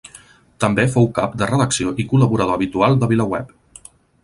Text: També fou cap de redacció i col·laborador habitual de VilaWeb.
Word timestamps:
També 0.63 0.85
fou 0.93 1.09
cap 1.17 1.35
de 1.41 1.49
redacció 1.51 1.93
i 2.03 2.07
col·laborador 2.15 2.57
habitual 2.59 2.99
de 3.03 3.13
VilaWeb. 3.15 3.55